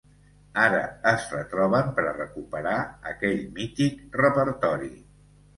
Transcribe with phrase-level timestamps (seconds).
[0.61, 0.79] Ara
[1.11, 2.73] es retroben per a recuperar
[3.13, 4.95] aquell mític repertori.